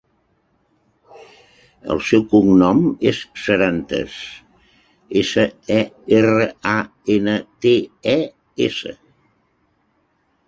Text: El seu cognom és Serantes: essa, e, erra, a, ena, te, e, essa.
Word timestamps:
El 1.95 1.99
seu 2.11 2.23
cognom 2.31 2.79
és 3.11 3.19
Serantes: 3.41 4.15
essa, 5.23 5.45
e, 5.77 5.79
erra, 6.21 6.47
a, 6.73 6.75
ena, 7.17 7.35
te, 7.67 7.75
e, 8.15 8.19
essa. 8.71 8.95